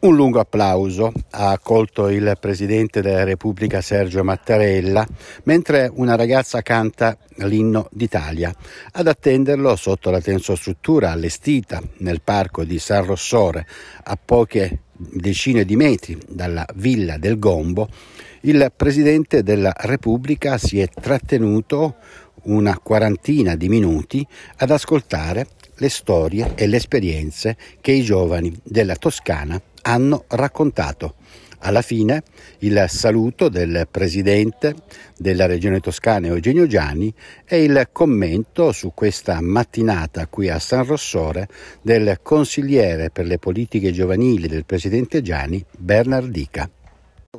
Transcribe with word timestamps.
Un 0.00 0.16
lungo 0.16 0.40
applauso 0.40 1.12
ha 1.32 1.50
accolto 1.50 2.08
il 2.08 2.34
Presidente 2.40 3.02
della 3.02 3.22
Repubblica 3.22 3.82
Sergio 3.82 4.24
Mattarella 4.24 5.06
mentre 5.42 5.90
una 5.92 6.16
ragazza 6.16 6.62
canta 6.62 7.18
l'inno 7.40 7.86
d'Italia. 7.92 8.50
Ad 8.92 9.06
attenderlo 9.06 9.76
sotto 9.76 10.08
la 10.08 10.22
tensostruttura 10.22 11.10
allestita 11.10 11.82
nel 11.98 12.22
parco 12.22 12.64
di 12.64 12.78
San 12.78 13.04
Rossore 13.04 13.66
a 14.04 14.16
poche 14.16 14.84
decine 14.96 15.66
di 15.66 15.76
metri 15.76 16.18
dalla 16.26 16.64
villa 16.76 17.18
del 17.18 17.38
Gombo, 17.38 17.86
il 18.42 18.72
Presidente 18.74 19.42
della 19.42 19.74
Repubblica 19.80 20.56
si 20.56 20.80
è 20.80 20.88
trattenuto 20.88 21.96
una 22.44 22.78
quarantina 22.78 23.54
di 23.54 23.68
minuti 23.68 24.26
ad 24.56 24.70
ascoltare 24.70 25.46
le 25.74 25.88
storie 25.90 26.52
e 26.54 26.66
le 26.66 26.76
esperienze 26.76 27.58
che 27.82 27.92
i 27.92 28.02
giovani 28.02 28.58
della 28.62 28.96
Toscana 28.96 29.60
hanno 29.90 30.24
raccontato. 30.28 31.14
Alla 31.62 31.82
fine 31.82 32.22
il 32.60 32.86
saluto 32.88 33.50
del 33.50 33.86
presidente 33.90 34.74
della 35.18 35.44
regione 35.44 35.80
toscana 35.80 36.28
Eugenio 36.28 36.66
Gianni 36.66 37.12
e 37.44 37.64
il 37.64 37.88
commento 37.92 38.72
su 38.72 38.92
questa 38.94 39.42
mattinata 39.42 40.26
qui 40.26 40.48
a 40.48 40.58
San 40.58 40.86
Rossore 40.86 41.48
del 41.82 42.20
consigliere 42.22 43.10
per 43.10 43.26
le 43.26 43.38
politiche 43.38 43.92
giovanili 43.92 44.48
del 44.48 44.64
presidente 44.64 45.20
Gianni 45.20 45.62
Bernardica. 45.76 46.70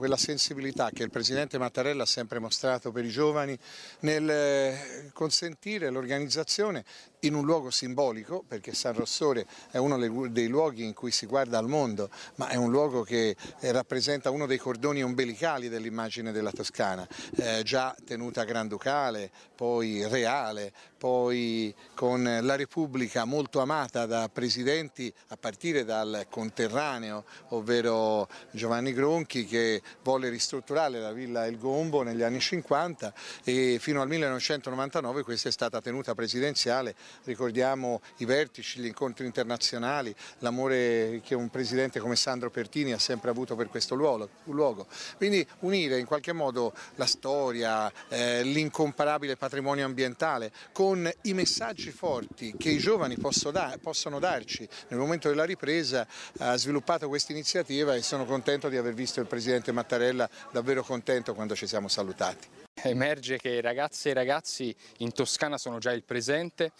Quella 0.00 0.16
sensibilità 0.16 0.88
che 0.94 1.02
il 1.02 1.10
Presidente 1.10 1.58
Mattarella 1.58 2.04
ha 2.04 2.06
sempre 2.06 2.38
mostrato 2.38 2.90
per 2.90 3.04
i 3.04 3.10
giovani 3.10 3.54
nel 3.98 4.30
eh, 4.30 5.10
consentire 5.12 5.90
l'organizzazione 5.90 6.86
in 7.20 7.34
un 7.34 7.44
luogo 7.44 7.70
simbolico, 7.70 8.42
perché 8.48 8.72
San 8.72 8.94
Rossore 8.94 9.46
è 9.70 9.76
uno 9.76 9.98
dei 10.28 10.48
luoghi 10.48 10.84
in 10.84 10.94
cui 10.94 11.10
si 11.10 11.26
guarda 11.26 11.58
al 11.58 11.68
mondo, 11.68 12.08
ma 12.36 12.48
è 12.48 12.56
un 12.56 12.70
luogo 12.70 13.02
che 13.02 13.36
eh, 13.60 13.72
rappresenta 13.72 14.30
uno 14.30 14.46
dei 14.46 14.56
cordoni 14.56 15.02
ombelicali 15.02 15.68
dell'immagine 15.68 16.32
della 16.32 16.50
Toscana, 16.50 17.06
eh, 17.36 17.60
già 17.62 17.94
tenuta 18.02 18.44
granducale, 18.44 19.30
poi 19.54 20.08
reale, 20.08 20.72
poi 20.96 21.74
con 21.94 22.22
la 22.42 22.56
Repubblica 22.56 23.26
molto 23.26 23.60
amata 23.60 24.06
da 24.06 24.30
presidenti 24.32 25.12
a 25.28 25.36
partire 25.36 25.84
dal 25.84 26.26
conterraneo, 26.30 27.24
ovvero 27.48 28.28
Giovanni 28.50 28.94
Gronchi 28.94 29.44
che 29.44 29.82
volle 30.02 30.28
ristrutturare 30.28 31.00
la 31.00 31.12
Villa 31.12 31.46
El 31.46 31.58
Gombo 31.58 32.02
negli 32.02 32.22
anni 32.22 32.40
50 32.40 33.12
e 33.44 33.78
fino 33.80 34.00
al 34.00 34.08
1999 34.08 35.22
questa 35.22 35.48
è 35.48 35.52
stata 35.52 35.80
tenuta 35.80 36.14
presidenziale 36.14 36.94
ricordiamo 37.24 38.00
i 38.18 38.24
vertici, 38.24 38.80
gli 38.80 38.86
incontri 38.86 39.26
internazionali, 39.26 40.14
l'amore 40.38 41.20
che 41.24 41.34
un 41.34 41.48
presidente 41.48 42.00
come 42.00 42.16
Sandro 42.16 42.50
Pertini 42.50 42.92
ha 42.92 42.98
sempre 42.98 43.30
avuto 43.30 43.56
per 43.56 43.68
questo 43.68 43.94
luogo. 43.94 44.86
Quindi 45.16 45.46
unire 45.60 45.98
in 45.98 46.06
qualche 46.06 46.32
modo 46.32 46.72
la 46.96 47.06
storia, 47.06 47.90
eh, 48.08 48.42
l'incomparabile 48.42 49.36
patrimonio 49.36 49.84
ambientale 49.84 50.52
con 50.72 51.10
i 51.22 51.34
messaggi 51.34 51.90
forti 51.90 52.54
che 52.56 52.70
i 52.70 52.78
giovani 52.78 53.16
possono 53.16 54.18
darci 54.18 54.68
nel 54.88 54.98
momento 54.98 55.28
della 55.28 55.44
ripresa 55.44 56.06
ha 56.38 56.56
sviluppato 56.56 57.08
questa 57.08 57.32
iniziativa 57.32 57.94
e 57.94 58.02
sono 58.02 58.24
contento 58.24 58.68
di 58.68 58.76
aver 58.76 58.94
visto 58.94 59.20
il 59.20 59.26
Presidente 59.26 59.72
Mattarella 59.80 60.28
davvero 60.52 60.82
contento 60.82 61.34
quando 61.34 61.54
ci 61.54 61.66
siamo 61.66 61.88
salutati. 61.88 62.46
Emerge 62.82 63.38
che 63.38 63.60
ragazze 63.60 64.10
e 64.10 64.14
ragazzi 64.14 64.74
in 64.98 65.12
Toscana 65.12 65.58
sono 65.58 65.78
già 65.78 65.92
il 65.92 66.04
presente 66.04 66.72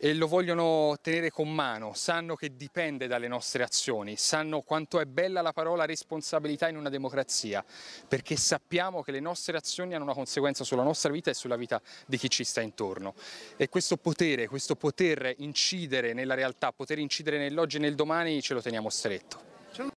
e 0.00 0.14
lo 0.14 0.28
vogliono 0.28 0.96
tenere 1.02 1.30
con 1.30 1.52
mano, 1.52 1.92
sanno 1.92 2.36
che 2.36 2.56
dipende 2.56 3.08
dalle 3.08 3.26
nostre 3.26 3.64
azioni, 3.64 4.16
sanno 4.16 4.60
quanto 4.60 5.00
è 5.00 5.04
bella 5.06 5.42
la 5.42 5.52
parola 5.52 5.84
responsabilità 5.84 6.68
in 6.68 6.76
una 6.76 6.88
democrazia, 6.88 7.64
perché 8.06 8.36
sappiamo 8.36 9.02
che 9.02 9.10
le 9.10 9.20
nostre 9.20 9.56
azioni 9.56 9.94
hanno 9.94 10.04
una 10.04 10.14
conseguenza 10.14 10.62
sulla 10.62 10.84
nostra 10.84 11.10
vita 11.10 11.30
e 11.30 11.34
sulla 11.34 11.56
vita 11.56 11.82
di 12.06 12.16
chi 12.16 12.30
ci 12.30 12.44
sta 12.44 12.60
intorno. 12.60 13.14
E 13.56 13.68
questo 13.68 13.96
potere, 13.96 14.46
questo 14.46 14.76
poter 14.76 15.34
incidere 15.38 16.12
nella 16.12 16.34
realtà, 16.34 16.72
poter 16.72 16.98
incidere 17.00 17.38
nell'oggi 17.38 17.76
e 17.76 17.80
nel 17.80 17.96
domani 17.96 18.40
ce 18.40 18.54
lo 18.54 18.62
teniamo 18.62 18.90
stretto. 18.90 19.57